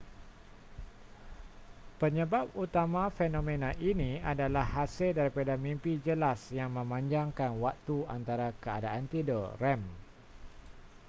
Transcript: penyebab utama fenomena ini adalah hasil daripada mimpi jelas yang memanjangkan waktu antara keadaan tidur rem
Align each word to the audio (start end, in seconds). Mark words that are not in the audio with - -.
penyebab 2.01 2.45
utama 2.63 3.03
fenomena 3.17 3.69
ini 3.91 4.11
adalah 4.31 4.65
hasil 4.75 5.11
daripada 5.19 5.53
mimpi 5.65 5.93
jelas 6.07 6.39
yang 6.59 6.69
memanjangkan 6.77 7.51
waktu 7.65 7.97
antara 8.17 8.49
keadaan 8.63 9.03
tidur 9.13 9.45
rem 9.63 9.81